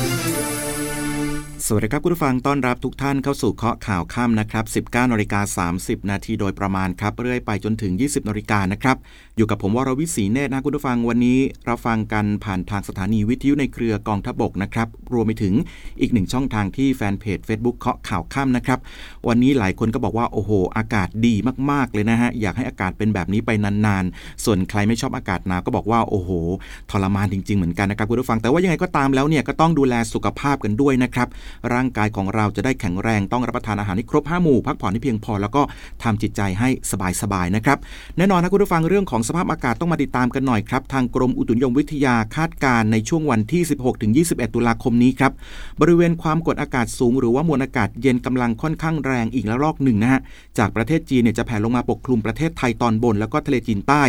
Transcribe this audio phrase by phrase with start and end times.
[1.75, 8.97] วัสดีครับคุณผู้ฟังต้อนรับทุกท่านเข้าสู่เคาะข่าวค่ำนะครับ 19นาฬิกา30 นาทีโดยประมาณครับ เรื่อยไปจนถึง 20นาฬิกานะครับ
[9.37, 15.53] อยู่กับผมวรวิศีเนตรนะคุณผู้ฟังวันนี้เราฟังกันผ่านทางสถานีวิทยุในเครือกองทพบกนะครับ รวมไปถึง
[16.01, 18.79] อีกหนึ่งช่องทางที่แฟนเพจ Facebook เคาะข่าวค่ำนะครับ
[19.27, 21.35] วันนี้หลายคนก็บอกว่าโอ้โห อากาศดี
[21.71, 26.29] มากๆเลยนะฮะอยากให้อากาศเป็นแบบนี้ไปนานๆ ส่วนใครไม่ชอบอากาศหนาวก็บอกว่าโอ้โห
[26.91, 31.27] ทรมานจริง ๆเหมือนกันนะครับคุณผู้ฟังแต่ว่ายังไงก็ตามแล้วเนี่ยก็ต้องดูแลสุขภาพกันด้วยนะครับ
[31.73, 35.61] ร่างกายของเราจะได้แข็งแรงต้องรับประทานอาหารให้ครบห้าหมู่พักผ่อนให้เพียงพอแล้วก็
[36.03, 36.69] ทำจิตใจให้
[37.21, 37.77] สบายๆนะครับ
[38.17, 45.31] แน่นอนนะคุณผู้ฟังเรื่องของสภาพอากาศต้องมาติดตามกันหน่อยครับทางกรมอุตุนิยมวิทยาคาดการณ์ในช่วงวันที่ 16-21 ตุลาคมนี้ครับ
[45.81, 50.21] บริเวณความกดอากาศสูง หรือว่ามวลอากาศเย็นกำลังค่อนข้างแรงอีกแล้วลอกหนึ่งนะฮะ
[50.57, 54.03] จากประเทศจีนเนี่ยจะแผ่ลงมาปกคลุมประเทศไทยตอนบน แล้วก็ทะเลจีนใต้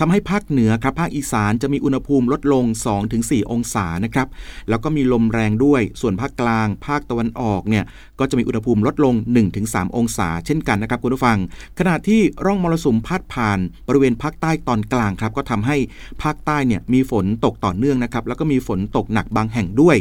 [0.00, 2.64] ทำให้ภาคเหนือครับภาคอีสานจะมีอุณหภูมิลดลง
[3.08, 4.28] 2-4 องศานะครับ
[4.68, 7.84] แล้วก็มีลมแรงด้วยส่วนภาคกลางภาาคตะวันออกเนี่ย
[8.18, 9.14] ก็จะมีอุณหภูมิลดลง
[9.54, 11.38] 1-3 องศา เช่นกันนะครับคุณผู้ฟัง
[11.78, 15.76] ขณะที่ร่องมรสุมพาดผ่านบริเวณภาคใต้ตอนกลางครับก็ทำให้
[16.22, 19.96] ภาคใต้เนี่ยมีฝนตกต่อเนื่องนะครับแล้วก็มีฝนตกหนักบางแห่งด้วย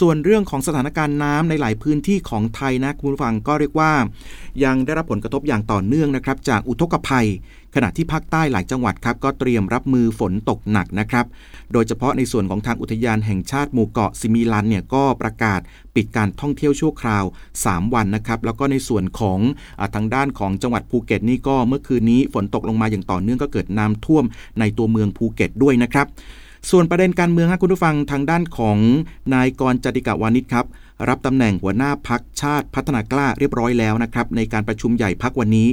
[0.00, 3.92] ส่วนเรื่องของสถานการณ์น้ำในหลายพื้นที่ของไทยนะคุณผู้ฟังก็เรียกว่า
[4.64, 7.28] ยังได้รับผลกระทบอย่างต่อเนื่องนะครับจากอุทกภัย
[7.74, 11.26] ขณะที่ภาคใต้หลายจังหวัดครับก็เตรียมรับมือฝนตกหนักนะครับ
[11.72, 15.60] โดยเฉพาะในส่วนของทางอุทยานแห่งชาติหมู่เกาะซิมิลันเนี่ยก็ประกาศ
[15.94, 17.24] ปิดการท่องเที่ยวชั่วคราว
[17.58, 19.38] 3 วันนะครับ แล้วก็ในส่วนของ
[19.80, 24.24] อทางด้านของจังหวัดภูเก็ตนี่ก็เมื่อคืนนี้ฝนตกลงมาอย่างต่อเนื่องก็เกิดน้ำท่วม
[24.60, 26.06] ในตัวเมืองภูเก็ตด้วยนะครับ
[26.70, 28.78] ส่วนประเด็นการเมืองครับคุณผู้ฟังทางด้านของ
[29.34, 30.66] นายกรจติกาวานิชครับ
[31.08, 35.68] รับตำแหน่งหัวหน้าพักชาติพัฒนากล้าเรียบร้อยแล้วนะครับในการประชุมใหญ่พักวันนี้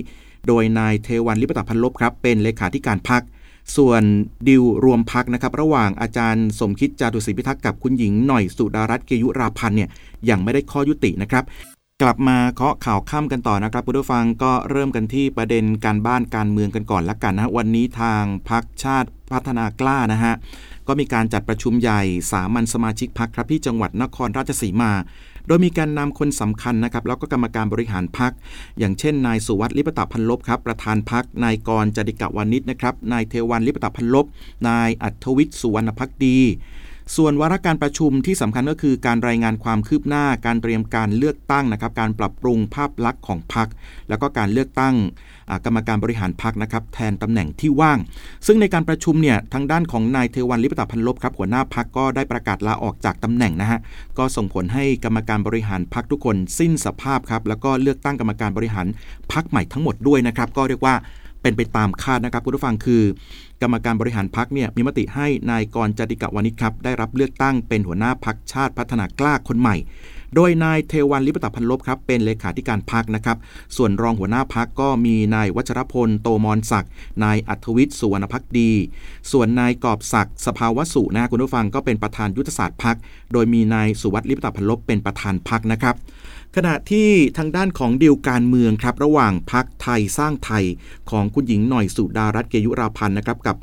[0.47, 3.23] โดยนายเทวันลิปตพันลบครับเป็นเลขาธิการพัก
[3.77, 4.03] ส่วน
[4.47, 9.89] ดิวรวมพักนะครับระหว่างอาจารย์สมคิดจาตุศรีพิทักษ์กับคุณหญิงหน่อยสุดารัตน์เกยุราพันธ์เนี่ย
[10.29, 11.43] ยังไม่ได้ข้อยุตินะครับ
[12.01, 20.33] กลับมาเคาะข่าวค่ำกันต่อนะครับผู้ฟังก็เริ่มกันที่ประเด็นการบ้านการเมืองกันก่อนละกันนะวันนี้ทางพักชาติพัฒนากล้านะฮะ
[20.87, 24.91] ก็มีการจัดประชุมใหญ่สามัญสมาชิกพักครับที่จังหวัดนครราชสีมา
[25.47, 28.31] โดยมีการนำคนสำคัญนะครับแล้วก็กรรมการบริหารพัก
[28.79, 34.25] อย่างเช่น นายสุวัสดิ์ลิปตะพันลบครับประธานพักนายกรจดิกะวานิชนะครับนายเทวันลิปตะพันลบ
[34.67, 36.37] นายอัธวิทย์สุวรรณพักดี
[37.17, 43.67] ส่วนวาระการประชุมที่สำคัญก็คือการรายงานความคืบหน้าการเตรียมการเลือกตั้งนะครับ การปรับปรุงภาพลักษณ์ของพรรค
[44.09, 44.95] แล้วก็การเลือกตั้ง
[45.65, 47.99] กรรมการบริหารพรรคนะครับ แทนตำแหน่งที่ว่าง
[48.45, 53.79] ซึ่งในการประชุมเนี่ยทางด้านของนายเทวันลิปตาพันลบครับหัวหน้าพรรคก็ได้ประกาศลาออกจากตำแหน่งนะฮะ
[54.17, 58.87] ก็ส่งผลให้กรรมการบริหารพรรคทุกคนสิ้นสภาพครับแล้วก็เลือกตั้งกรรมการบริหาร
[59.33, 60.95] พรรคใหม่ทั้งหมดด้วยนะครับก็เรียกว่า
[61.41, 63.03] เป็นไปตามคาดนะครับคุณผู้ฟังคือ
[63.61, 69.75] กรรมการบริหารพักเนี่ยมีมติให้นายกรจติกะวานิชครับได้รับเลือกตั้งเป็นหัวหน้าพักชาติพัฒนากล้าคนใหม่
[70.35, 73.37] โดยนายเทวันลิปตพันลบครับเป็นเลขาธิการพักนะครับ
[73.77, 76.91] ส่วนรองหัวหน้าพักก็มีนายวัชรพลโตมอนศักดิ์
[77.23, 78.71] นายอัธวิทย์สุวรรณพักดี
[79.31, 82.97] ส่วนนายกอบศักดิ์สภาวสุนะคุณผู้ฟังก็เป็นประธานยุทธศาสตร์พัก
[83.33, 85.95] โดยมีนายสุวัสดิ์ลิปตพันลบเป็นประธานพักนะครับ
[86.55, 90.63] ขณะที่ทางด้านของดีลการเมืองครับ ระหว่างพักไทยสร้างไทย
[91.09, 93.57] ของคุณหญิงหน่อยสุดารัตน์เกยุราพันธ์นะครับกับ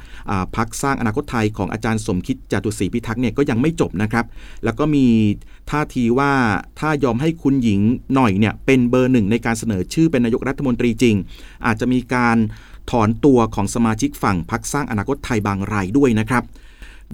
[0.57, 4.27] พักสร้างอนาคตไทยของอาจารย์สมคิดจตุศรีพิทักษ์เนี่ยก็ยังไม่จบนะครับ
[4.65, 5.07] แล้วก็มี
[5.71, 6.33] ท่าทีว่า
[6.79, 7.81] ถ้ายอมให้คุณหญิง
[8.15, 11.17] หน่อยเนี่ยเป็นเบอร์หนึ่งในการเสนอชื่อเป็นนายกรัฐมนตรีจริง
[11.67, 12.37] อาจจะมีการ
[12.91, 16.45] ถอนตัวของสมาชิกฝั่งพักสร้างอนาคตไทยบางรายด้วยนะครับ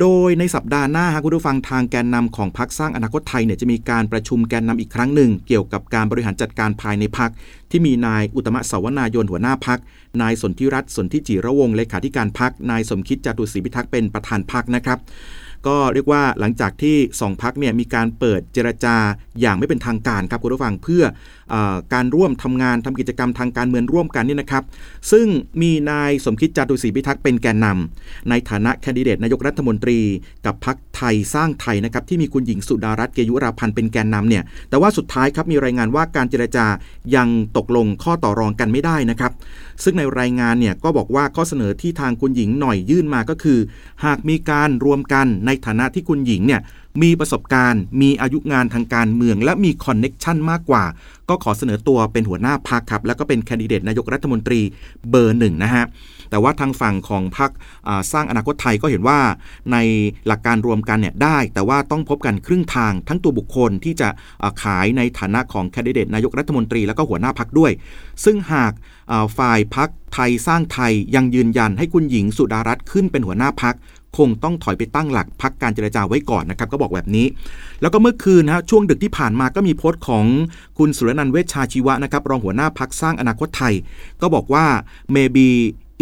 [0.01, 7.31] โดยในสัปดาห์หน้าฮะคุณผู้ฟังทางแกนนำของพักสร้างอนาคตไทยเนี่ยจะมีการประชุมแกนนำอีกครั้งหนึ่ง เกี่ยวกับการบริหารจัดการภายในพัก
[7.71, 9.79] ที่มีนายอุตมะสาวนายนหัวหน้าพัก
[10.23, 14.99] นายสนธิรัตน์สนธิจิระวงศ์เลขาธิการพักนายสมคิดจตุศรีพิทักษ์เป็นประธานพักนะครับ
[15.67, 18.97] ก็เรียกว่าหลังจากที่สองพักเนี่ยมีการเปิดเจรจา
[19.41, 21.05] อย่างไม่เป็นทางการครับคุณผู้ฟังเพื่อ
[21.95, 24.65] การร่วมทำงานทำกิจกรรมทางการเมืองร่วมกันนี่นะครับ
[25.13, 25.27] ซึ่ง
[25.63, 29.99] มีนายสมคิดจตุศรีพิทักษ์เป็นแกนนำในฐานะแคนดิเดตนายกรัฐมนตรี
[30.47, 36.67] กับพักไทยสร้างไทยนะครับที่มีคุณหญิงสุดารัตน์เกยุราพันธ์เป็นแกนนำเนี่ยแต่ว่าสุดท้ายครับมีรายงานว่าการเจรจา
[37.17, 39.33] ยังตกลงข้อต่อรองกันไม่ได้นะครับ
[39.85, 43.59] ซึ่งในรายงานเนี่ยก็บอกว่าข้อเสนอที่ทางคุณหญิงหน่อยยื่นมาก็คือ
[44.05, 46.61] หากมีการรวมกันในฐานะที่คุณหญิงเนี่ย
[47.03, 50.85] มีประสบการณ์ มีอายุงานทางการเมือง และมี connection มากกว่า
[51.29, 54.61] ก็ขอเสนอตัวเป็นหัวหน้าพรรคครับ แล้วก็เป็นแคนดิเดตนายกรัฐมนตรี
[55.11, 55.85] เบอร์หนึ่งนะฮะ
[56.31, 57.51] แต่ว่าทางฝั่งของพรรค
[58.13, 59.19] สร้างอนาคตไทยก็เห็นว่า
[59.73, 59.77] ใน
[60.27, 64.09] หลักการรวมกันเนี่ยได้ แต่ว่าต้องพบกันครึ่งทางทั้งตัวบุคคลที่จะ
[64.63, 67.73] ขายในฐานะของแคนดิเดตนายกรัฐมนตรีแล้วก็หัวหน้าพรรคด้วย
[68.25, 68.73] ซึ่งหาก
[69.39, 73.75] ฝ่ายพักไทยสร้างไทยยังยืนยันให้คุณหญิงสุดารัตน์ขึ้นเป็นหัวหน้าพัก
[74.19, 77.27] คงต้องถอยไปตั้งหลักพักการเจรจาไว้ก่อนนะครับก็บอกแบบนี้
[77.81, 80.25] แล้วก็เมื่อคืนนะช่วงดึกที่ผ่านมาก็มีโพสต์ของ
[80.79, 83.75] คุณสุรนันท์เวชชาชีวะนะครับรองหัวหน้าพักสร้างอนาคตไทย
[84.21, 84.67] ก็บอกว่า
[85.15, 85.49] maybe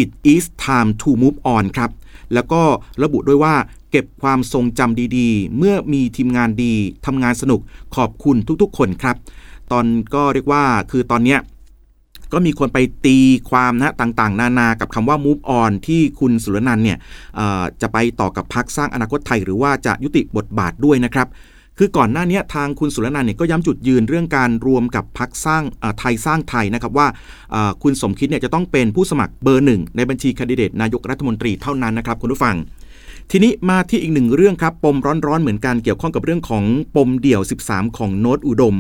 [0.03, 1.91] it is time to move on ครับ
[2.35, 2.63] แล้วก็
[3.03, 3.55] ระบุด้วยว่า
[3.91, 6.75] เก็บความทรงจำดีๆ เมื่อมีทีมงานดี
[7.07, 7.61] ทำงานสนุก
[7.97, 9.17] ขอบคุณทุกๆ คนครับ
[9.73, 11.39] ตอนก็เรียกว่าคือตอนเนี้ย
[12.33, 13.19] ก็มีคนไปตี
[13.51, 16.99] ความนะต่างๆ นานากับคำว่า move on ที่คุณสุรนันเนี่ย
[17.83, 21.29] จะไปต่อกับพักสร้างอนาคตไทย หรือว่าจะยุติบทบาทด้วยนะครับ
[21.79, 25.63] คือก่อนหน้านี้ทางคุณสุรนันเนี่ยก็ย้ำจุดยืนเรื่องการรวมกับพักสร้าง
[25.99, 27.07] ไทยสร้างไทยนะครับว่า
[27.83, 32.57] คุณสมคิดเนี่ยจะต้องเป็นผู้สมัครเบอร์หนึ่งในบัญชีคนดิเดตนายกรัฐมนตรีเท่านั้นนะครับคุณผู้ฟัง
[33.33, 36.65] ทีนี้มาที่อีกหนึ่งเรื่องครับ ปมร้อนๆเหมือนกันเกี่ยวข้องกับเรื่องของ
[36.97, 38.77] ปมเดี่ยว 13 ของโน้ตอุดม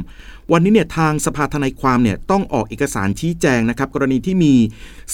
[0.52, 4.54] วันนี้เนี่ยทางสภาทนายความเนี่ยต้องออกเอกสารชี้แจงนะครับ กรณีที่มี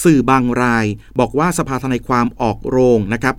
[0.03, 0.85] สื่อบางราย
[1.19, 3.35] บอกว่าสภาทนายความออกโรงนะครับ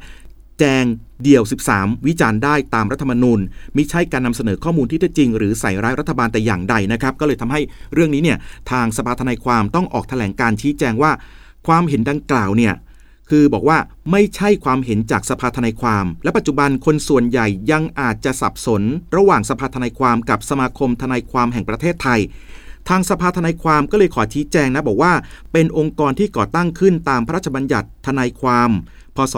[0.58, 0.84] แจง
[1.22, 1.42] เดี่ยว
[1.74, 3.40] 13 วิจารณ์ได้ตามรัฐธรรมนูญ
[3.76, 7.60] มิใช่การนำเสนอข้อมูลที่แท้จริง หรือใส่ร้ายรัฐบาลแต่อย่างใดนะครับ ก็เลยทำให้
[7.94, 8.38] เรื่องนี้เนี่ย
[8.70, 11.12] ทางสภาทนายความต้องออกแถลงการชี้แจงว่า
[11.66, 12.74] ความเห็นดังกล่าวเนี่ย
[13.30, 13.78] คือบอกว่า
[14.10, 18.82] ไม่ใช่ความเห็นจากสภาทนายความ และปัจจุบันคนส่วนใหญ่ยังอาจจะสับสน
[19.16, 22.20] ระหว่างสภาทนายความกับสมาคมทนายความแห่งประเทศไทย
[22.88, 25.12] ทางสภาทนายความก็เลยขอชี้แจงนะบอกว่า
[25.52, 28.70] เป็นองค์กรที่ก่อตั้งขึ้นตามพระราชบัญญัติทนายความ
[29.16, 29.34] พศ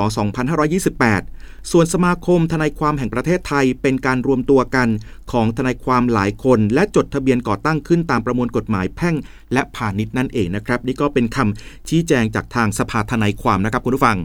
[0.61, 1.40] 2528
[1.71, 4.89] ส่วนสมาคมทนายความแห่งประเทศไทยเป็นการรวมตัวกัน
[5.33, 9.15] ของทนายความหลายคน และจดทะเบียนก่อตั้งขึ้นตามประมวลกฎหมายแพ่ง
[9.53, 14.19] และพาณิชย์นั่นเองนะครับ นี่ก็เป็นคำชี้แจงจากทางสภาทนายความนะครับคุณผู้ฟัง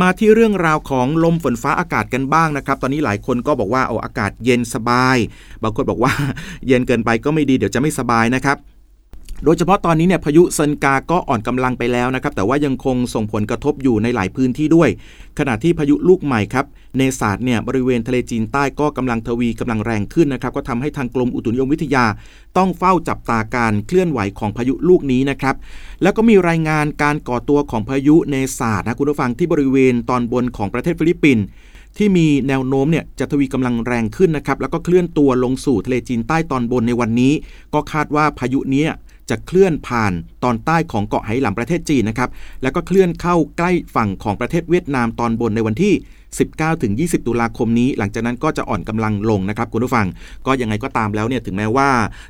[0.00, 5.16] มาที่เรื่องราวของลมฝนฟ้าอากาศกันบ้างนะครับ ตอนนี้หลายคนก็บอกว่าโอ้อากาศเย็นสบาย
[5.62, 6.12] บางคนบอกว่า
[6.66, 8.56] เย็นเกินไปก็ไม่ดีเดี๋ยวจะไม่สบายนะครับ
[9.44, 14.88] โดยเฉพาะตอนนี้เนี่ยพายุเซินกาก็อ่อนกำลังไปแล้วนะครับ แต่ว่ายังคงส่งผลกระทบอยู่ในหลายพื้นที่ด้วย
[15.38, 16.66] ขณะที่พายุลูกใหม่ครับ
[16.96, 22.04] เนศาสเนี่ยบริเวณทะเลจีนใต้ก็กำลังทวีกำลังแรงขึ้นนะครับ ก็ทำให้ทางกรมอุตุนิยมวิทยา
[22.56, 25.54] ต้องเฝ้าจับตาการเคลื่อนไหวของพายุลูกนี้นะครับ
[26.02, 31.44] แล้วก็มีรายงานการก่อตัวของพายุเนศาสนะคุณผู้ฟังที่บริเวณตอนบนของประเทศฟิลิปปินส์
[31.98, 37.32] ที่มีแนวโน้มเนี่ยจะทวีกำลังแรงขึ้นนะครับแล้วก็เคลื่อนตัวลงสู่ทะเลจีนใต้ตอนบนในวันนี้
[37.74, 38.84] ก็คาดว่าพายุนี้
[39.30, 40.12] จะเคลื่อนผ่าน
[40.44, 42.30] ตอนใต้ของเกาะไหหลำประเทศจีนนะครับ
[42.62, 45.94] แล้วก็เคลื่อนเข้าใกล้ฝั่งของประเทศเวียดนามตอนบนในวันที่
[46.58, 50.06] 19-20 ตุลาคมนี้ หลังจากนั้นก็จะอ่อนกำลังลงนะครับคุณผู้ฟัง
[50.46, 51.88] ก็ยังไงก็ตามแล้วเนี่ยถึงแม้ว่า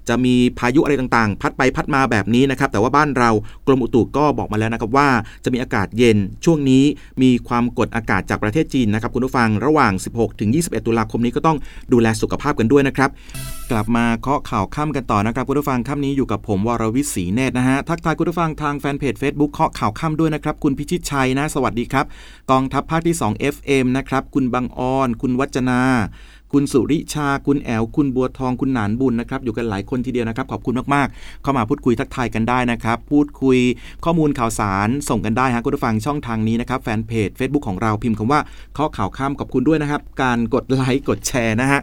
[0.08, 3.30] จะมีพายุอะไรต่างๆ พัดไปพัดมาแบบนี้นะครับแต่ว่าบ้านเรา
[3.66, 5.08] กรมอุตุก็บอกมาแล้วนะครับว่า
[5.44, 6.84] จะมีอากาศเย็นช่วงนี้
[7.22, 9.92] มีความกดอากาศจากประเทศจีนนะครับคุณผู้ฟังระหว่าง
[10.40, 11.56] 16-21 ตุลาคมนี้ก็ต้อง
[11.92, 13.10] ดูแลสุขภาพกันด้วยนะครับ
[13.70, 22.04] กลับมาเคาะข่าวค่ำกันต่อนะครับคุณผู้ฟังค่ำนี้อยู่กับผมวรวิศีเนตรนะฮะทักทายคุณผู้ฟังทางแฟนเพจ Facebook เคาะข่าวค่ำด้วยนะครับคุณพิชิตชัยนะ สวัสดีครับ
[22.50, 25.80] กองทัพภาคที่ 2 FM นะครับ คุณบางออน คุณวัจนา
[26.52, 33.58] คุณสุริชา คุณแอลคุณบัวทอง คุณหนานบุญนะครับ อยู่กันหลายคนทีเดียวนะครับ ขอบคุณมากๆ เข้ามาพูดคุยทักทายกันได้นะครับ พูดคุย
[34.04, 38.40] ข้อมูลข่าวสารส่งกันได้ฮะคุณผู้ฟังช่องทางนี้นะครับ แฟนเพจ Facebook ของเราพิมพ์คำว่า
[38.78, 41.80] ข้อข่าวข้ามขอบคุณด้วยนะครับ การกดไลค์กดแชร์นะฮะ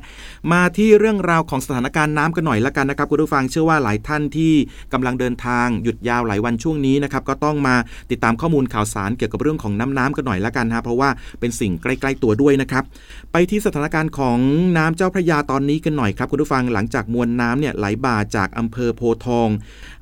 [0.51, 4.53] มาที่เรื่องราวของสถานการณ์น้ำกันหน่อยละกันนะครับคุณผู้ฟังเชื่อว่าหลายท่านที่
[4.93, 7.75] กำลังเดินทางหยุดยาวหลายวันช่วงนี้นะครับก็ต้องมา
[8.11, 12.83] ติดตามข้อมูลข่าวสารเกี่ยวกับเรื่องของน้ำน้ำกันหน่อยละกันฮะเพราะว่าเป็นสิ่งใกล้ ๆตัวด้วยนะครับ
[13.31, 14.39] ไปที่สถานการณ์ของ
[14.77, 19.47] น้ำเจ้าพระยาตอนนี้กันหน่อยครับคุณผู้ฟังหลังจากมวลน้ำเนี่ยไหลบ่าจากอำเภอโพทอง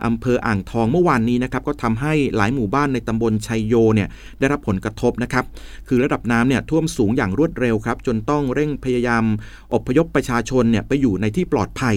[0.06, 4.08] อำเภออ่างทองเมื่อวานนี้นะครับก็ทำให้หลายหมู่บ้านในตำบลชัยโยเนี่ย
[4.40, 5.46] ได้รับผลกระทบนะครับ
[5.88, 9.24] คือระดับน้ำเนี่ยท่วมสูงอย่างรวดเร็วครับจนต้องเร่งพยายาม
[9.74, 11.96] อพยพประชาชนเนี่ยไปอยู่ในที่ปลอดภัย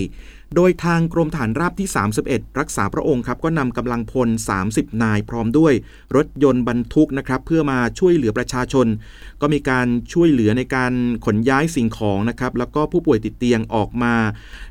[0.54, 1.88] โดยทางกรมฐานราบที่
[2.25, 4.28] 31 รักษาพระองค์ครับก็นำกำลังพล
[4.66, 5.73] 30 นายพร้อมด้วย
[6.16, 8.87] รถยนต์บรรทุกนะครับเพื่อมาช่วยเหลือประชาชน
[9.40, 10.92] ก็มีการช่วยเหลือในการ
[11.25, 14.14] ขนย้ายสิ่งของนะครับแล้วก็ผู้ป่วยติดเตียงออกมา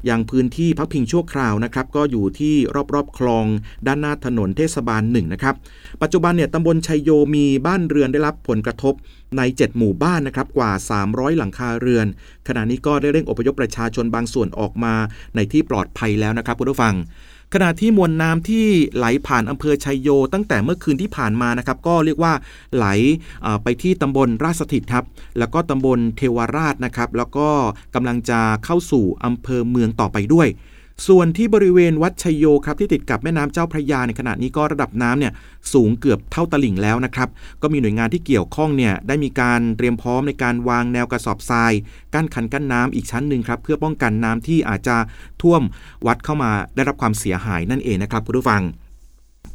[0.06, 2.56] อย่างพื้นที่พักพิงชั่วคราวนะครับก็อยู่ที่
[2.94, 3.46] รอบๆคลอง
[3.88, 5.56] ด้านหน้าถนนเทศบาลหนึ่งนะครับ
[6.02, 8.94] ปัจจุบันเนี่ยตำบลชัยโยมีบ้านเรือนได้รับผลกระทบ
[9.38, 10.72] ใน 7 หมู่บ้านนะครับกว่า
[11.06, 12.08] 300 หลังคาเรือน
[12.48, 14.94] ขณะนี้ก็ได้เร่งอพยพประชาชนบางส่วนออกมา
[15.36, 16.96] ในที่ปลอดภัยแล้วนะครับคุณผู้ฟัง
[17.54, 22.34] ขณะที่มวลน้ำที่ไหลผ่านอำเภอชัยโย ตั้งแต่เมื่อคืนที่ผ่านมานะครับ ก็เรียกว่า
[22.76, 22.86] ไหล
[23.64, 25.06] ไปที่ตำบลราชสถิตครับ
[25.40, 27.48] แล้วก็ตำบลเทวราชนะครับ แล้วก็
[27.96, 30.48] กำลังจะเข้าสู่อำเภอเมืองต่อไปด้วย
[31.08, 35.34] ส่วนที่บริเวณวัดชยโยครับที่ติดกับแม่น้ำเจ้าพระยาในขณะนี้ก็ระดับน้ำเนี่ย
[35.74, 37.30] สูงเกือบเท่าตลิ่งแล้วนะครับ
[37.62, 41.74] ก็มีหน่วยงานที่เกี่ยวข้องเนี่ยได้มีการเตรียมพร้อมในการวางแนวกระสอบทราย
[42.14, 44.98] กั้นคันกั้นน้ำอีกชั้นหนึ่งครับเพื่อป้องกันน้ำที่อาจจะ
[45.42, 45.62] ท่วม
[46.08, 48.62] วัดเข้ามาได้รับความเสียหายนั่นเองนะครับคุณผู้ฟัง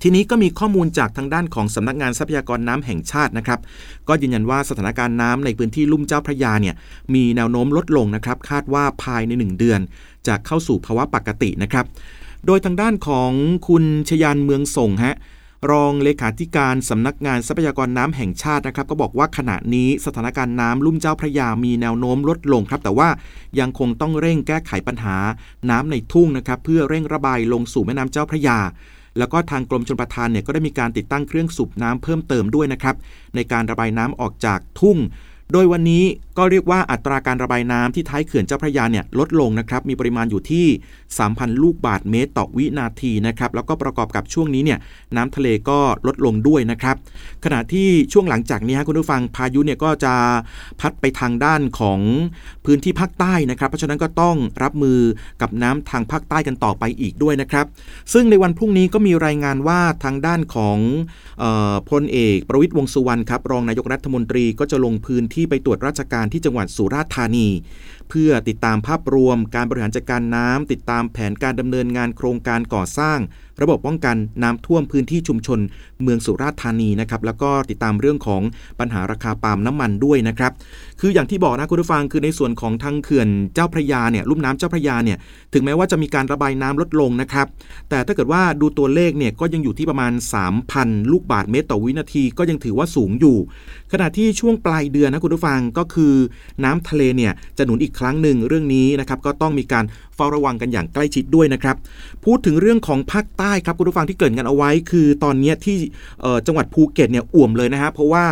[0.02, 3.60] ทีนี้ก็มีข้อมูลจากทางด้านของสำนักงานทรัพยากรน้ำแห่งชาตินะครับ
[4.08, 6.74] ก็ยืนยันว่าสถานการณ์น้ำในพื้นที่ลุ่มเจ้าพระยาเนี่ย
[7.14, 9.80] มีแนวโน้มลดลงนะครับคาดว่าภายใน 1 เดือน
[10.26, 11.84] จะเข้าสู่ภาวะปกตินะครับ
[12.46, 13.32] โดยทางด้านของ
[13.68, 15.16] คุณชยานเมืองส่งฮะ
[15.70, 23.08] รองเลขาธิการสำนักงานทรัพยากรน้ำแห่งชาตินะครับ ก็บอกว่าขณะนี้สถานการณ์น้ำลุ่มเจ้าพระยามีแนวโน้มลดลงครับ แต่ว่า
[23.58, 25.16] ยังคงต้องเร่งแก้ไขปัญหา
[25.70, 28.58] น้ำในทุ่งนะครับ เพื่อเร่งระบายลงสู่แม่น้ำเจ้าพระยา
[29.18, 32.96] แล้วก็ทางกรมชลประทานเนี่ยก็ได้มีการติดตั้งเครื่องสูบน้ำเพิ่มเติมด้วยนะครับ
[33.34, 34.98] ในการระบายน้ำออกจากทุ่ง
[35.52, 36.04] โดยวันนี้
[36.38, 40.66] ก็เรียกว่าอัตราการระบายน้ำที่ท้ายเขื่อนเจ้าพระยาเนี่ยลดลงนะครับ มีปริมาณอยู่ที่
[41.14, 44.78] 3,000 ลูกบาทเมตรต่อวินาทีนะครับ แล้วก็ประกอบกับช่วงนี้เนี่ย
[45.16, 46.96] น้ำทะเลก็ลดลงด้วยนะครับ
[47.44, 50.14] ขณะที่ช่วงหลังจากนี้คุณผู้ฟังพายุเนี่ยก็จะ
[50.80, 52.00] พัดไปทางด้านของ
[52.64, 54.98] พื้นที่ภาคใต้นะครับ เพราะฉะนั้นก็ต้องรับมือ
[55.40, 57.66] กับน้ำทางภาคใต้กันต่อไปอีกด้วยนะครับ
[58.12, 60.78] ซึ่งในวันพรุ่งนี้ก็มีรายงานว่าทางด้านของ
[61.90, 67.48] พลเอก ประวิตยวงสุวรรณครับรองนายกรัฐมนตรีก็จะลงพื้นที่ที่ไปตรวจราชการที่จังหวัดสุราษฎร์ธานี
[68.08, 73.18] เพื่อติดตามภาพรวมการบริหารจัดการน้ำติดตามแผนการดำเนินงานโครงการก่อสร้าง
[73.62, 75.58] ระบบป้องกันน้ำท่วมพื้นที่ชุมชน
[76.02, 78.42] เมืองสุราษฎร์ธานีนะครับแล้วก็ติดตามเรื่องของ
[78.80, 80.52] ปัญหาราคาปาล์มน้ำมันด้วยนะครับ
[81.00, 85.18] คืออย่างที่บอกนะคุณผู้ฟังคือในส่วนของทางเขื่อนเจ้าพระยาเนี่ยลุ่มน้ำเจ้าพระยาเนี่ย
[85.52, 87.46] ถึงแม้ว่าจะมีการระบายน้ำลดลงนะครับ
[87.90, 90.12] แต่ถ้าเกิดว่าดูตัวเลขเนี่ยก็ยังอยู่ที่ประมาณ
[90.62, 93.36] 3,000 ลูกบาทเมตรต่อวินาทีก็ยังถือว่าสูงอยู่
[93.92, 96.14] ขณะที่ช่วงปลายเดือนนะคุณผู้ฟังก็คือ
[96.64, 99.84] น้ำทะเลเนี่ยจะหนุนอีกครั้งหนึ่งเรื่องนี้นะครับก็ต้องมีการ
[100.14, 101.76] เฝ้าระวังกันอย่างใกล้ชิดด้วยนะครับ
[102.24, 105.76] พูดถึงเรื่องของภาคใต้ครับคุณผู้ฟังที่เกริ่นกันเอาไว้ คือตอนนี้ที่
[106.46, 108.24] จังหวัดภูเก็ตเนี่ยอ่วมเลยนะฮะเพราะว่า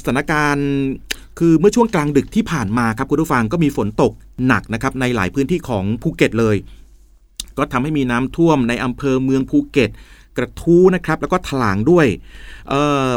[0.00, 0.68] สถานการณ์
[1.38, 4.12] คือเมื่อช่วงกลางดึกที่ผ่านมาครับคุณผู้ฟังก็มีฝนตก
[4.46, 6.56] หนักนะครับในหลายพื้นที่ของภูเก็ตเลย
[7.58, 9.90] ก็ทำให้มีน้ำท่วมในอำเภอเมืองภูเก็ต
[10.36, 12.06] กระทู้นะครับแล้วก็ถลางด้วย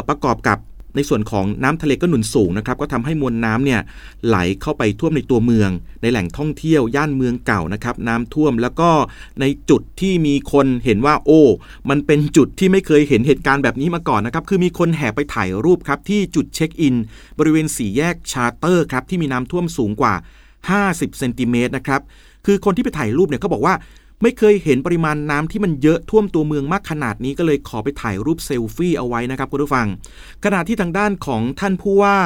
[0.08, 0.58] ประกอบกับ
[0.96, 3.80] ในส่วนของน้ำทะเลก็หนุนสูงนะครับก็ทำให้มวลน้ำเนี่ย
[4.26, 5.70] ไหลเข้าไปท่วมในตัวเมือง
[6.02, 8.90] ในแหล่งท่องเที่ยวย่านเมืองเก่านะครับน้ำท่วมแล้วก็
[9.40, 11.42] ในจุดที่มีคนเห็นว่าโอ้
[11.90, 16.94] มันเป็นจุดที่ไม่เคยเห็นเหตุการณ์แบบนี้มาก่อนนะครับคือมีคนแห่ไปถ่ายรูปครับที่จุดเช็คอิน
[17.38, 20.14] บริเวณสี่แยกชาเตอร์ครับที่มีน้ำท่วมสูงกว่า
[20.66, 22.00] 50 เซนติเมตรนะครับ
[22.46, 23.74] คือคนที่ไปถ่ายรูปเนี่ยเขาบอกว่า
[24.26, 29.86] ไม่เคยเห็นปริมาณน้ำที่มันเยอะท่วมตัวเมืองมากขนาดนี้ก็เลยขอไปถ่ายรูปเซลฟี่เอาไว้นะครับคุณผู้ฟัง
[30.44, 32.16] ขณะที่ทางด้านของท่านผู้ว่า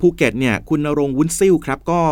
[0.00, 2.02] ภูเก็ตเนี่ยคุณณรงค์ วุ่นซิ้วครับก็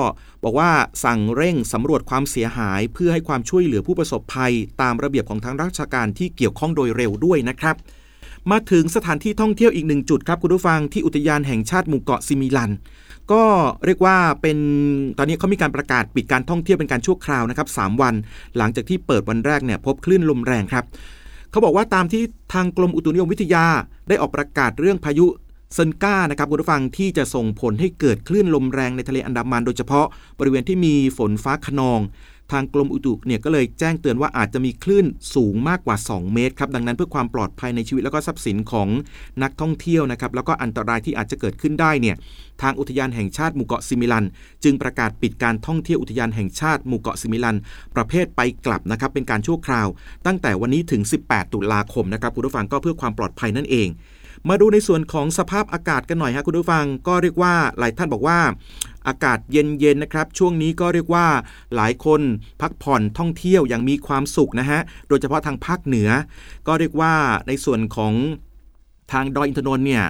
[0.44, 0.70] บอกว่า
[1.04, 4.52] สั่งเร่งสำรวจความเสียหาย เพื่อให้ความช่วยเหลือผู้ประสบภัย
[4.82, 7.76] ตามระเบียบของทางราชการที่เกี่ยวข้องโดยเร็วด้วยนะครับ
[8.50, 12.70] มาถึงสถานที่ท่องเที่ยวอีกหนึ่งจุดครับคุณผู้ฟังที่อุทยานแห่งชาติหมู่เกาะสิมิลัน
[13.32, 13.44] ก็
[13.86, 14.58] เรียกว่าเป็น
[15.18, 18.14] ตอนนี้เขามีการประกาศปิดการท่องเที่ยวเป็นการชั่วคราวนะครับ3วัน
[18.56, 20.84] หลังจากที่เปิดวันแรกเนี่ยพบคลื่นลมแรงครับ
[21.50, 22.22] เขาบอกว่าตามที่
[22.54, 23.64] ทางกรมอุตุนิยมวิทยา
[24.08, 25.26] ได้ออกประกาศเรื่องพายุ
[25.74, 30.06] เซนก้านะครับคุณผู้ฟังที่จะส่งผลให้เกิดคลื่นลมแรงในทะเลอันดามันโดยเฉพาะ
[30.38, 32.00] บริเวณที่มีฝนฟ้าขนอง
[32.52, 38.88] ทางกรมอุตุเนี่ยก็เลยแจ้งเตือนว่าอาจจะมีคลื่นสูงมากกว่า 2 เมตรครับดังนั้นเพื่อความปลอดภัยในชีวิตแล้วก็ทรัพย์สินของ
[39.42, 42.16] นักท่องเที่ยวนะครับแล้วก็อันตรายที่อาจจะเกิดขึ้นได้เนี่ย
[42.62, 44.26] ทางอุทยานแห่งชาติหมู่เกาะซิมิลัน
[44.64, 47.56] จึงประกาศปิดการท่องเที่ยวอุทยานแห่งชาติหมู่เกาะซิมิลัน
[47.96, 49.86] ประเภทไปกลับนะครับเป็นการชั่วคราว
[50.26, 53.90] ตั้งแต่วันนี้ถึง 18 ตุลาคมนะครับคุณผู้ฟังก็เพื่อความปลอดภัยนั่นเอง
[54.48, 58.38] มาดูในส่วนของสภาพอากาศกันหน่อยฮะคุณผู้ฟังก็เรียกว่าหลายท่านบอกว่า
[59.06, 61.26] อากาศเย็นๆนะครับ ช่วงนี้ก็เรียกว่า
[61.74, 62.20] หลายคน
[62.60, 66.08] พักผ่อนท่องเที่ยวอย่างมีความสุขนะฮะ โดยเฉพาะทางภาคเหนือ
[66.66, 67.14] ก็เรียกว่า
[67.48, 68.12] ในส่วนของ
[69.12, 70.04] ทางดอยอินทนนท์เนี่ย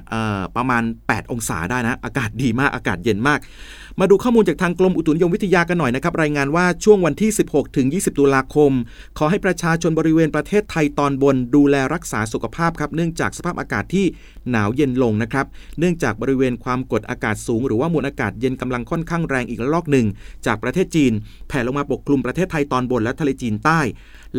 [0.56, 3.40] ประมาณ 8 องศาได้นะ อากาศดีมาก อากาศเย็นมาก
[4.00, 8.72] มาดูข้อมูลจากทางกรมอุตุนิยมวิทยากันหน่อยนะครับ รายงานว่าช่วงวันที่ 16 ถึง 20 ตุลาคม
[9.18, 14.06] ขอให้ประชาชนบริเวณประเทศไทยตอนบนดูแลรักษาสุขภาพครับ เนื่องจากสภาพอากาศที่
[14.50, 15.46] หนาวเย็นลงนะครับ
[15.78, 20.06] เนื่องจากบริเวณความกดอากาศสูง หรือว่ามวลอากาศเย็นกำลังค่อนข้างแรงอีกระลอกหนึ่ง
[20.46, 21.12] จากประเทศจีน
[21.48, 23.80] แผ่ลงมาปกคลุมประเทศไทยตอนบนและทะเลจีนใต้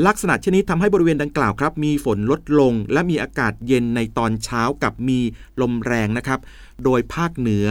[0.05, 5.19] ลักษณะเช่นนี้ทำให้บริเวณดังกล่าวครับ มีฝนลดลง และมีอากาศเย็นในตอนเช้ากับมี
[5.61, 6.39] ลมแรงนะครับ
[6.83, 7.67] โดยภาคเหนือ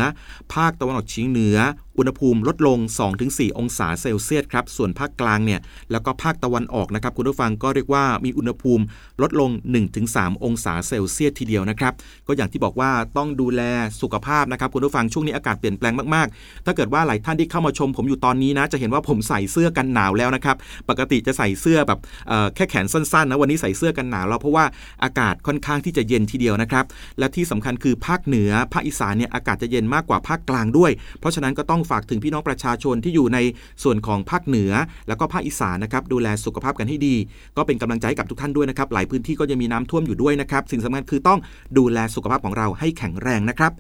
[0.54, 1.56] ภาคตะวันออกเฉียงเหนือ
[2.00, 2.78] อุณหภูมิลดลง
[3.18, 5.60] 2-4 องศาเซลเซียสครับ ส่วนภาคกลางเนี่ย
[5.92, 8.84] แล้วก็ภาคตะวันออกนะครับคุณผู้ฟังก็เรียกว่ามีอุณหภูมิ
[9.22, 9.50] ลดลง
[9.96, 11.92] 1-3 องศาเซลเซียสทีเดียวนะครับ
[12.26, 13.62] ก็อย่างที่บอกว่าต้องดูแล
[14.02, 20.56] สุขภาพนะครับคุณผู้ฟังช่วงนี้อากาศเปลี่ยนแปลงมากๆ ถ้าเกิดว่าหลายท่านที่เข้ามาชม ผมอยู่ตอนนี้นะจะเห็นว่าผมใส่เสื้อกันหนาวแล้วนะครับ
[20.88, 21.98] ปกติจะใส่เสื้อแบบ
[22.54, 24.64] แค่แขนสั้นๆนะวันนี้ใส่เสื้อกันหนาวแล้วเพราะว่า
[25.04, 26.84] อากาศค่อนข้างที่จะเย็นทีเดียวนะครับ
[27.18, 30.90] และที่สำคัญคือภาคเหนือภาคอีสานเนี่ยอากาศจะเย็นมากกว่าภาคกลางด้วย
[31.20, 33.38] เพราะฉะนั้นก็ต้องฝากถึงพี่น้องประชาชนที่อยู่ใน
[33.82, 34.72] ส่วนของภาคเหนือ
[35.08, 37.16] แล้วก็ภาคอีสานนะครับดูแลสุขภาพกันให้ดี
[37.56, 41.38] ก็เป็นกำลังใจกับทุกท่านด้วยนะครับหลายพื้นที่ก็ยังมีน้ำท่วมอยู่ด้วยนะครับสิ่งสำคัญคือต้อง
[41.78, 43.72] ดูแลสุขภาพของเราให้แข็งแรงนะครับ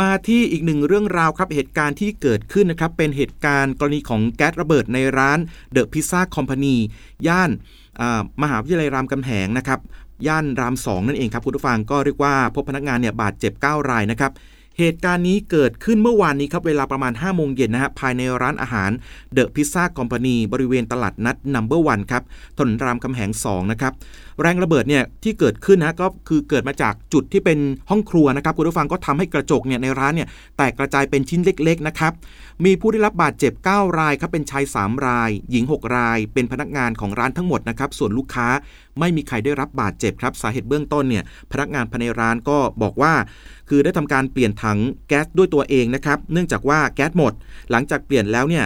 [0.00, 5.38] มาที่อีกหนึ่งเรื่องราวครับเหตุการณ์ที่เกิดขึ้นนะครับเป็นเหตุการณ์กรณีของแก๊สระเบิดในร้าน
[5.72, 6.76] เดอะพิซซ่าคอมพานี
[7.26, 7.50] ย่าน
[8.42, 9.80] มหาวิทยาลัยรามคำแหงนะครับ
[10.26, 14.32] ย่านรามสองนั่นเองครับคุณผู้ฟังก็เรียกว่าพบพนักงานเนี่ยบาดเจ็บ 9 รายนะครับ
[14.78, 18.90] เหตุการณ์นี้เกิดขึ้นเมื่อวานนี้ครับ เวลาประมาณ 5 โมงเย็นนะฮะภายในร้านอาหาร
[19.32, 22.22] เดอะพิซซ่าคอมพานีบริเวณตลาดนัดนัมเบอร์วันครับ
[22.58, 23.92] ถนนรามคำแหง 2 นะครับ
[24.40, 27.58] แรงระเบิดเนี่ยที่เกิดขึ้นนะก็คือเกิดมาจากจุดที่เป็น
[27.90, 32.12] ห้องครัวนะครับคุณผู้ฟังก็ทำให้กระจกเนี่ยในร้านเนี่ยแตกกระจายเป็นชิ้นเล็กๆนะครับ
[32.64, 38.48] มีผู้ได้รับบาดเจ็บ 9 รายครับเป็นชาย 3 ราย หญิง 6 ราย เป็นพนักงานของร้านทั้งหมดนะครับส่วนลูกค้า
[39.00, 43.14] ไม่มีใครได้รับบาดเจ็บครับสาเหตุเบื้องต้นเนี่ยพนักงานภายในร้านก็บอกว่า
[43.68, 47.32] คือได้ทำการเปลี่ยนถังแก๊สด้วยตัวเองนะครับเนื่องจากว่าแก๊สหมด
[47.70, 48.64] หลังจากเปลี่ยนแล้วเนี่ย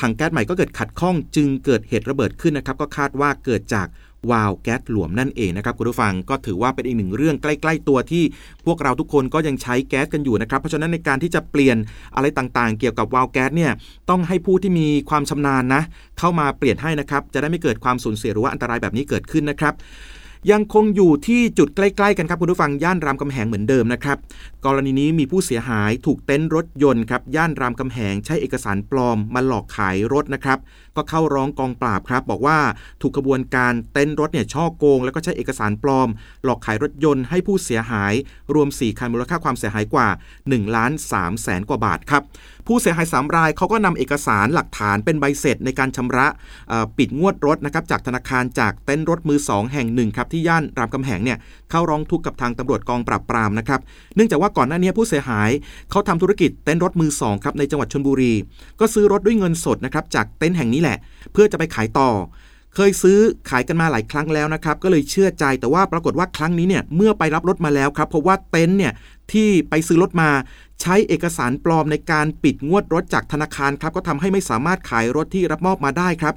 [0.00, 3.86] ถังแก๊สใหม่ก็เกิดขัดข้องจึงเกิดเหตุระเบิดขึ้นนะครับก็คาดว่าเกิดจาก
[4.30, 8.24] วาล์วแก๊สหลวมนั่นเองนะครับคุณผู้ฟังก็ถือว่าเป็นอีกหนึ่งเรื่องใกล้ ๆ ตัวที่
[8.66, 11.76] พวกเราทุกคนก็ยังใช้แก๊สกันอยู่นะครับเพราะฉะนั้นในการที่จะเปลี่ยน
[12.14, 13.72] อะไรต่างๆ เกี่ยวกับวาล์วแก๊สเนี่ย
[14.10, 15.82] ต้องให้ผู้ที่มีความชำนาญนะ
[16.18, 19.74] เข้ามาเปลี่ยนให้นะครับจะได้ไม่เกิดความสูญเสียหรือว่าอันตรายแบบนี้เกิดขึ้นนะครับ
[20.50, 24.16] ยังคงอยู่ที่จุดใกล้ๆกันครับคุณผู้ฟังย่านรามคำแหงเหมือนเดิมนะครับ
[24.64, 30.58] กรณีนี้มีผู้เสียหายถูกเต็นท์รถยนต์ครับย่านรามคำแหงใช้เอกสารปลอมมาหลอกขายรถนะครับ
[30.96, 32.58] ก็เข้าร้องกองปราบครับ บอกว่า
[33.02, 36.08] ถูกขบวนการเต้นรถเนี่ยช่อโกง แล้วก็ใช้เอกสารปลอม
[36.44, 38.14] หลอกขายรถยนต์ให้ผู้เสียหาย
[38.54, 40.08] รวม 4 คันมูลค่าความเสียหายกว่า
[40.42, 42.22] 1ล้าน3แสนกว่าบาทครับ
[42.66, 46.26] ผู้เสียหาย3รายเขาก็นำเอกสารหลักฐานเป็นใบเสร็จในการชำระ
[46.98, 51.38] ปิดงวดรถนะครับจากธนาคารจากเต้นรถมือ 2 แห่งหนึ่งครับที่ย่านรามคำแหงเนี่ย
[51.70, 53.80] เข้าร้องทุกข์กับทางตำรวจกองปราบปรามนะครับ
[54.14, 55.50] เนื่องจากว่าก่อนหน้านี้ผู้เสียหาย
[55.90, 58.32] เขาทำธุรกิจเต้นรถมือ2ครับในจังหวัดชนบุรี
[58.80, 60.98] ก็ซื้อรถด้วยเงินสดนะครับจากเต้นแห่งนี้แหละ
[61.32, 62.10] เพื่อจะไปขายต่อ
[62.76, 63.18] เคยซื้อ
[63.50, 68.92] ขายกันมาหลายครั้งแล้วนะครับ ก็เลยเชื่อใจแต่ว่าปรากฏว่าครั้งนี้เนี่ยเมื่อไปรับรถมาแล้วครับเพราะว่าเต็นท์เนี่ย
[69.32, 70.30] ที่ไปซื้อรถมา
[70.82, 76.34] ใช้เอกสารปลอมในการปิดงวดรถจากธนาคารครับก็ทำให้ไม่สามารถขายรถที่รับมอบมาได้ครับ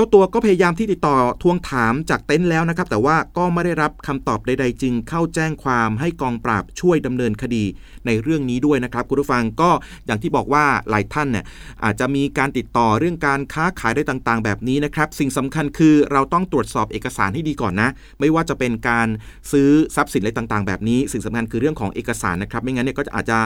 [0.00, 7.64] จ้าตัวก็พยายามที่ติดต่อทวงถามจากเต็นท์แล้วนะครับ แต่ว่าก็ไม่ได้รับคำตอบใด ๆ จึงเข้าแจ้งความให้กองปราบช่วยดำเนินคดี
[8.06, 9.70] ในเรื่องนี้ด้วยนะครับ คุณผู้ฟังก็
[10.06, 11.44] อย่างที่บอกว่าหลายท่านเนี่ย
[11.84, 17.88] อาจจะมีการติดต่อเรื่องการค้าขายได้ต่างๆ แบบนี้นะครับ สิ่งสำคัญคือเราต้องตรวจสอบเอกสารให้ดีก่อนนะ
[18.20, 19.08] ไม่ว่าจะเป็นการ
[19.52, 23.38] ซื้อทรัพย์สินอะไรต่างๆ แบบนี้ สิ่งสำคัญคือเรื่องของเอกสารนะครับ ไม่งั้นเนี่ยก็อาจจะ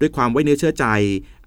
[0.00, 0.86] ด้วยความไว้เนื้อเชื่อใจ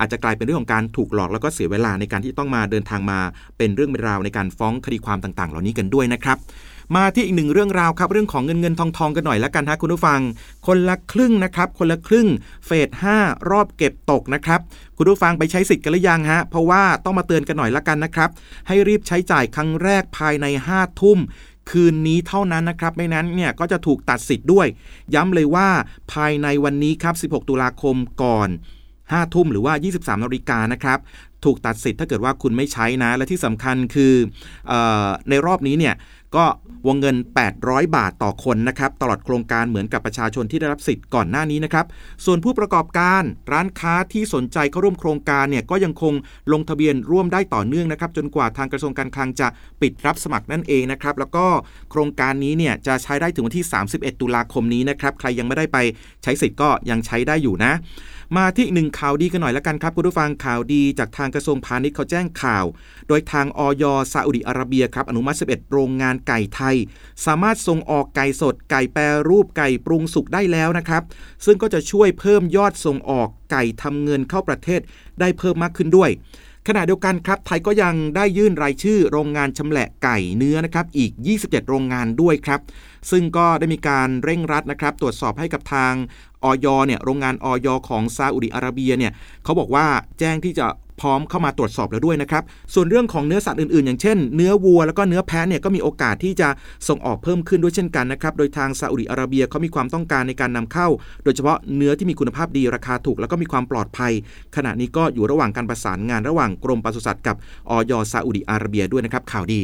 [0.04, 3.20] อาจจะกลายเป็นเรื่องของการถูกหลอกแล้วก็เสียเวลาในการที่ต้องมาเดินทางมา
[3.58, 6.38] เป็นเรื่องเป็นราวในการฟ้องคดีความต่าง ๆ เหล่านี้กันด้วยนะครับ
[6.96, 10.20] มาที่อีกหนึ่งเรื่องราวครับ เรื่องของเงินเงินทองทองกันหน่อยแล้วกันฮะคุณผู้ฟัง
[10.68, 12.28] คนละครึ่งนะครับ คนละครึ่ง
[12.66, 12.90] เฟส
[13.20, 14.60] 5รอบเก็บตกนะครับ
[14.98, 18.30] คุณผู้ฟังไปใช้สิทธิ์กันหรือยังฮะ เพราะว่าต้องมาเตือนกันหน่อยละกันนะครับ
[18.68, 21.20] ให้รีบใช้จ่ายครั้งแรกภายใน 5 ทุ่ม
[21.72, 24.68] คืนนี้เท่านั้นนะครับ ไม่นั้นเนี่ยก็จะถูกตัดสิทธิ์ด้วย
[25.14, 25.68] ย้ำเลยว่า
[26.14, 28.50] ภายในวันนี้ครับ 16 ตุลาคมก่อน
[29.16, 31.00] 5 ทุ่มหรือว่า 23นาฬิกานะครับ
[31.46, 34.14] ถูกตัดสิทธิ์ถ้าเกิดว่าคุณไม่ใช้นะ และที่สำคัญคือ
[34.72, 34.74] อ
[35.30, 35.96] ในรอบนี้เนี่ย
[36.36, 36.46] ก็
[36.88, 37.16] วงเงิน
[37.56, 41.86] 800 บาทต่อคนนะครับ ตลอดโครงการเหมือนกับประชาชนที่ได้รับสิทธิ์ก่อนหน้านี้นะครับ
[42.26, 46.14] ส่วนผู้ประกอบการร้านค้าที่สนใจเข้าร่วมโครงการเนี่ยก็ยังคง
[46.54, 49.48] ลงทะเบียนร่วมได้ต่อเนื่องนะครับ จนกว่าทางกระทรวงการคลังจะ
[49.82, 51.46] ปิดรับสมัครนั่นเองนะครับ แล้วก็
[51.92, 55.78] โครงการนี้เนี่ยจะใช้ได้ถึงวันที่ 31 ตุลาคมนี้นะครับ ใครยังไม่ได้ไป
[56.24, 57.74] ใช้สิทธิ์ก็ยังใช้ได้อยู่นะ
[58.38, 62.66] มาที่หนึ่งข่าวดีกันหน่อยล้วกันครับคุณผู้ฟังข่าวดีจากทางกระทรวงพาณิชย์เขาแจ้งข่าว
[63.08, 66.73] โดยทางออยซาอุดิอาระเบียครับอนุมัติ 11 โรงงานไก่ไทย
[67.26, 71.04] สามารถส่งออกไก่สด ไก่แปรรูปไก่ปรุงสุกได้แล้วนะครับ
[71.46, 74.82] ซึ่งก็จะช่วยเพิ่มยอดส่งออกไก่ทำเงินเข้าประเทศ
[75.20, 76.12] ได้เพิ่มมากขึ้นด้วย
[76.68, 82.60] ขณะเดียวกันครับ ไทยก็ยังได้ยื่นรายชื่อโรงงานชำแหละไก่เนื้อนะครับอีก 27 โรงงานด้วยครับ
[83.12, 85.94] ซึ่งก็ได้มีการเร่งรัดนะครับตรวจสอบให้กับทาง
[86.44, 89.12] ออยเนี่ยโรงงานออยของซาอุดิอาระเบียเนี่ย
[89.44, 89.86] เขาบอกว่า
[90.20, 90.68] แจ้งที่จะ
[91.02, 96.50] พร้อมเข้ามาตรวจสอบแล้วด้วยนะครับส่วนเรื่องของเนื้อสัตว์อื่นๆ อย่างเช่น เนื้อวัวแล้วก็เนื้อแพะเนี่ยก็มีโอกาสที่จะ
[96.88, 100.88] ส่งออกเพิ่มขึ้นด้วยเช่นกันนะครับโดยทางซาอุดิอาระเบียเขามีความต้องการในการนำเข้า
[101.24, 104.12] โดยเฉพาะเนื้อที่มีคุณภาพดีราคาถูกแล้วก็มีความปลอดภัย
[104.56, 107.36] ขณะนี้ก็อยู่ระหว่างการประสานงานระหว่างกรมปศุสัตว์กับ
[107.70, 109.62] ออยซาอุดิอาระเบียด้วยนะครับข่าวดี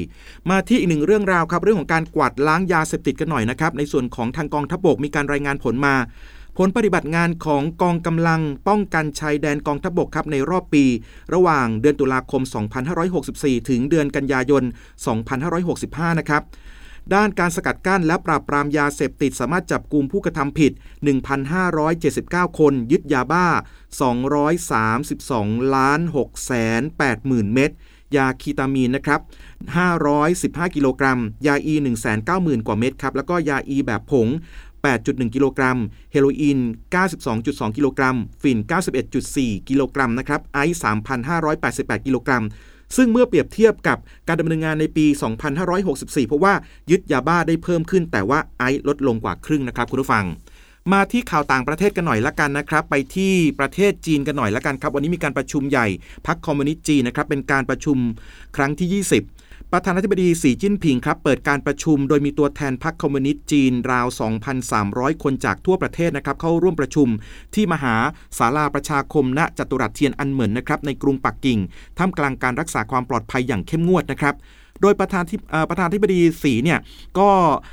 [0.49, 5.95] มาที่อีกหนึ่งเรื่องราวครับเรื่องของการกวาดล้างยาเสพติดกันหน่อยนะครับในส่วนของทางกองทัพบกมีการรายงานผลมา
[6.61, 10.85] ผลปฏิบัติงานของกองกำลังป้องกันชายแดนกองทัพบกครับในรอบปี
[11.33, 12.41] ระหว่างเดือนตุลาคม
[13.05, 14.63] 2564 ถึงเดือนกันยายน
[15.41, 16.43] 2565 นะครับ
[17.13, 20.71] ด้านการสกัดกั้นและปราบปรามยาเสพติดสามารถจับกลุ่มผู้กระทำผิด
[21.65, 23.47] 1,579 คน ยึดยาบ้า
[24.79, 26.81] 232 ล้าน6แสน
[27.19, 27.71] 80,000เม็ด
[28.17, 29.19] ยาคีตามีนนะครับ
[29.97, 31.73] 515 กิโลกรัม ยาอี
[32.21, 34.27] 190,000 กว่าเม็ดครับ แล้วก็ยาอีแบบผง
[34.87, 35.77] 8.1 กิโลกรัม
[36.11, 36.59] เฮโรอีน
[37.17, 38.57] 92.2 กิโลกรัม ฝิ่น
[39.13, 40.79] 91.4 กิโลกรัมนะครับไอซ์
[41.43, 42.43] 3,588 กิโลกรัม
[42.97, 45.05] ซึ่งเมื่อเปรียบเทียบกับการดำเนินงานในปี
[45.67, 46.53] 2564 เพราะว่า
[46.91, 50.25] ยึดยาบ้าได้เพิ่มขึ้น แต่ว่าไอซ์ลดลงกว่าครึ่งนะครับคุณผู้ฟัง
[50.91, 55.87] มาที่ข่าวต่างประเทศกันหน่อยละกันนะครับ ไปที่ประเทศจีนกันหน่อยละกันครับ วันนี้มีการประชุมใหญ่
[56.27, 57.97] พรรคคอมมิวนิสต์จีนนะครับเป็นการประชุม
[58.55, 59.38] ครั้งที่ 20
[59.73, 64.07] ประธานาธิบดีสีจิ้นผิงครับ เปิดการประชุมโดยมีตัวแทนพรรคคอมมิวนิสต์จีนราว
[64.65, 67.07] 2,300 คนจากทั่วประเทศนะครับ เข้าร่วมประชุม
[67.55, 67.95] ที่มหา
[68.37, 71.59] ศาลาประชาคมณจัตุรัสเทียนอันเหมินนะครับในกรุงปักกิ่ง
[71.97, 74.35] ท่ามกลางการรักษาความปลอดภัยอย่างเข้มงวดนะครับ
[74.81, 76.79] โดยประธานที่ประธานาธิบดีสีเนี่ย
[77.19, 77.29] ก็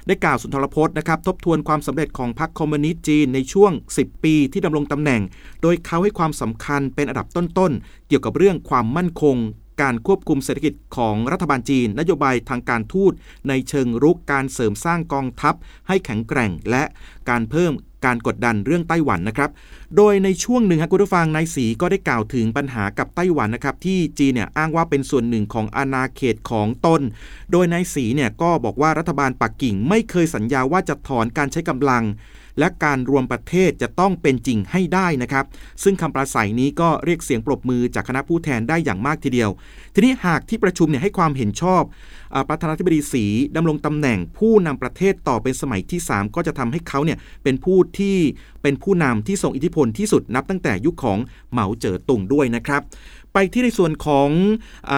[0.06, 5.22] ได้กล่าวสุนทรพจน์นะครับทบทวนความสำเร็จของพรรคคอมมิวนิสต์จีนในช่วง 10 ปีที่ดำรงตำแหน่ง
[5.62, 9.36] โดยเขาให้ความสำคัญเป็นอันดับต้นๆ เกี่ยวกับเรื่องความมั่นคง
[9.82, 13.12] การควบคุมเศรษฐกิจของรัฐบาลจีน นโยบายทางการทูต
[13.48, 15.54] ในเชิงรุกการเสริมสร้างกองทัพ
[15.88, 16.84] ให้แข็งแกร่งและ
[17.28, 17.72] การเพิ่ม
[18.04, 19.50] การกดดันเรื่องไต้หวันนะครับ
[19.96, 27.00] โดยในช่วงหนึ่งครับคุณผู้ฟังนายสีก็ได้กล่าวถึงปัญหากับไต้หวันนะครับ ที่จีนเนี่ยอ้างว่าเป็นส่วนหนึ่งของอาณาเขตของตน
[27.52, 32.04] โดยนายสีเนี่ยก็บอกว่ารัฐบาลปักกิ่งไม่เคยสัญญาว่าจะถอนการใช้กำลัง
[32.58, 35.44] และการรวมประเทศจะต้องเป็นจริงให้ได้นะครับ
[35.82, 39.50] ซึ่งคำปราศัยนี้ก็เรียกเสียงปรบมือจากคณะผู้แทนได้อย่างมากทีเดียว
[39.94, 41.82] ทีนี้หากที่ประชุมเนี่ยให้ความเห็นชอบ
[42.34, 43.24] อประธานาธิบดีสี
[43.56, 48.16] ดำรงตำแหน่งผู้นำประเทศต่อเป็นสมัยที่ 3 ก็จะทำให้เขาเนี่ยเป็นผู้ที่
[48.62, 51.18] เป็นผู้นำที่ทรงอิทธิพลที่สุดนับตั้งแต่ยุคของ
[51.52, 52.82] เหมาเจ๋อตุงด้วยนะครับ
[53.32, 54.28] ไปที่ในส่วนของ
[54.90, 54.92] อ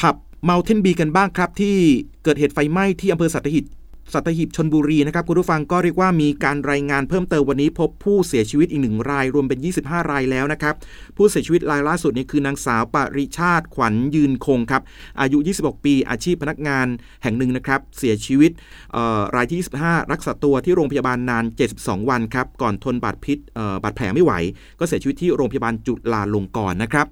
[0.00, 1.76] ผับเมาเทนบีกันบ้างครับ ที่
[2.24, 3.64] เกิดเหตุไฟไหม้ที่อำเภอสัตหีบ
[4.12, 10.74] สัตหีบชนบุรีนะครับคุณผู้ฟังก็เรียกว่ามีการรายงานเพิ่มเติมวันนี้พบผู้เสียชีวิตอีกหนึ่งรายรวมเป็น 25 รายแล้วนะครับ
[11.16, 14.82] ผู้เสียชีวิตรายล่าสุดนี่คือนางสาวปริชาติขวัญยืนคงครับ
[15.20, 16.86] อายุ 26 ปีอาชีพพนักงาน
[17.22, 18.50] แห่งหนึ่งนะครับเสียชีวิต
[19.36, 21.44] รายที่ 25 รักษาตัวที่โรงพยาบาลนาน
[21.76, 23.38] 72 วันครับก่อนทนบาดพิษ
[23.82, 24.32] บาดแผลไม่ไหว
[24.78, 27.06] ก็เสียชีวิตที่โรงพยาบาลจุฬาลงกรณ์นะครับ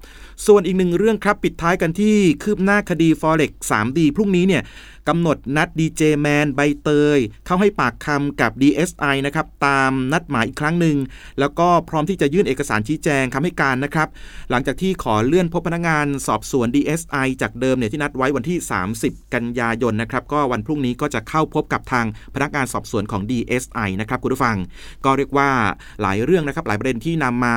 [0.47, 4.65] ส่วนอีกหนึ่งเรื่องครับปิดท้ายกันที่คืบหน้าคดี Forex 3D พรุ่งนี้เนี่ย
[5.09, 10.97] กำหนดนัดดีเจแมนใบเตย เข้าให้ปากคำกับ DSI นะครับตามนัดหมายอีกครั้งหนึ่ง
[11.41, 14.09] แล้วก็พร้อมที่จะยื่นเอกสารชี้แจงคำให้การนะครับ
[14.51, 18.59] หลังจากที่ขอเลื่อนพบพนักงานสอบสวน DSI จากเดิมเนี่ยที่นัดไว้วันที่
[18.97, 24.57] 30 กันยายนนะครับก็วันพรุ่งนี้ก็จะเข้าพบกับทางพนักงานสอบสวนของ DSI นะครับคุณผู้ฟัง
[25.05, 25.51] ก็เรียกว่า
[26.03, 27.55] หลายเรื่องนะครับหลายประเด็นที่นำมา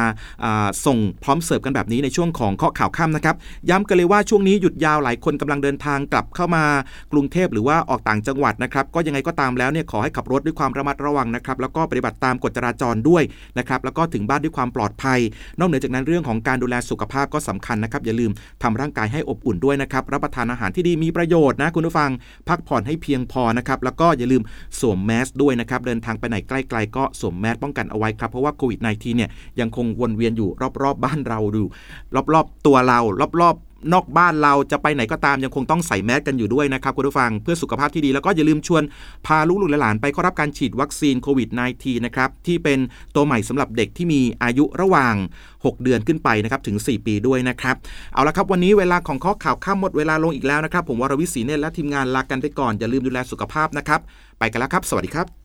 [0.86, 3.36] ส่งพร้อมเสิร์ฟกันแบบนี้ในช่วงของข้อข่าวค่ำนะครับ
[3.70, 6.66] ย้ำกันเลยว่าช่วงนี้หยุดยาวหลายคนกำลังเดินทางกลับเข้ามา
[7.12, 13.24] กรุงเทพหรือว่าออกต่างจังหวัดนะครับก็ยังไงก็ตามแล้วเนี่ยขอให้ขับรถด้วยความระมัดระวังนะครับแล้วก็ปฏิบัติตามกฎจราจรด้วย
[13.58, 15.20] นะครับแล้วก็ถึงบ้านด้วยความปลอดภัย
[15.60, 18.32] นอกเหนือจากนั้นเรื่องของการดูแลสุขภาพก็สำคัญนะครับอย่าลืม
[18.64, 22.12] ทำร่างกายให้อบอุ่นด้วยนะครับรับประทานอาหารที่ดีมีประโยชน์นะคุณผู้ฟัง
[22.50, 24.42] พักผ่อนให้เพียงพอนะครับแล้วก็อย่าลืม
[24.80, 31.64] สวมแมสด้วยนะครับเดินทางไปไหนใกล้ๆก็สวมแมสป้องกันเอาไว้ครับเพราะว่าโควิด -19 เนี่ยยังคงวนเวียนอยู่รอบๆบบ้านเราดู
[32.34, 33.00] รอบๆตัวเรา
[33.42, 38.84] รอบๆ นอกบ้านเราจะไปไหนก็ตามยังคงต้องใส่แมสกันอยู่ด้วยนะครับคุณผู้ฟังเพื่อสุขภาพที่ดี แล้วก็อย่าลืมชวน
[39.26, 42.80] พาลูกหลานไปเข้ารับการฉีดวัคซีนโควิด -19 นะครับที่เป็น
[43.16, 45.16] ตัวใหม่สำหรับเด็กที่มีอายุระหว่าง
[45.50, 47.76] 6 เดือนขึ้นไปนะครับถึง 4 ปีด้วยนะครับ
[48.14, 54.00] เอาละครับวันนี้เวลาของข้อข่าวข้ามหมดเวลาลงอีกแล้วนะครับ ผมวรวิศีเนตและทีมงานลากันไปก่อนอย่าลืมดูแลสุขภาพนะครับ
[54.40, 55.45] ไปกันแล้วครับ สวัสดีครับ